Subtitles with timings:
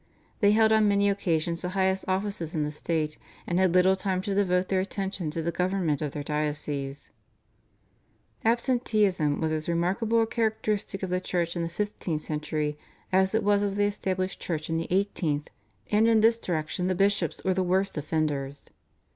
[0.39, 4.19] They held on many occasions the highest offices in the state, and had little time
[4.23, 7.11] to devote their attention to the government of their dioceses.
[8.43, 12.79] Absenteeism was as remarkable a characteristic of the Church in the fifteenth century
[13.11, 15.51] as it was of the Established Church in the eighteenth,
[15.91, 18.65] and in this direction the bishops were the worst offenders.